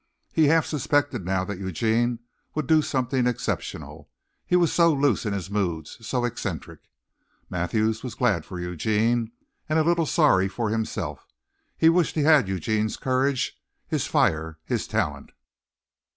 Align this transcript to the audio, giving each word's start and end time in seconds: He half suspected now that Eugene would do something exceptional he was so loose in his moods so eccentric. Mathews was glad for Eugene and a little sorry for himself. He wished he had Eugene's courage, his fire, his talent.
He 0.33 0.45
half 0.45 0.65
suspected 0.65 1.23
now 1.23 1.45
that 1.45 1.59
Eugene 1.59 2.17
would 2.55 2.65
do 2.65 2.81
something 2.81 3.27
exceptional 3.27 4.09
he 4.43 4.55
was 4.55 4.73
so 4.73 4.91
loose 4.91 5.27
in 5.27 5.33
his 5.33 5.51
moods 5.51 5.99
so 6.03 6.25
eccentric. 6.25 6.79
Mathews 7.51 8.01
was 8.01 8.15
glad 8.15 8.43
for 8.43 8.59
Eugene 8.59 9.31
and 9.69 9.77
a 9.77 9.83
little 9.83 10.07
sorry 10.07 10.47
for 10.47 10.71
himself. 10.71 11.27
He 11.77 11.87
wished 11.87 12.15
he 12.15 12.23
had 12.23 12.47
Eugene's 12.47 12.97
courage, 12.97 13.61
his 13.87 14.07
fire, 14.07 14.57
his 14.65 14.87
talent. 14.87 15.33